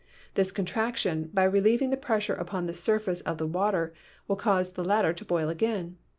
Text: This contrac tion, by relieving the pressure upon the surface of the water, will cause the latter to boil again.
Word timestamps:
This 0.33 0.51
contrac 0.51 0.95
tion, 0.97 1.29
by 1.31 1.43
relieving 1.43 1.91
the 1.91 1.95
pressure 1.95 2.33
upon 2.33 2.65
the 2.65 2.73
surface 2.73 3.21
of 3.21 3.37
the 3.37 3.45
water, 3.45 3.93
will 4.27 4.35
cause 4.35 4.71
the 4.71 4.83
latter 4.83 5.13
to 5.13 5.23
boil 5.25 5.47
again. 5.49 5.97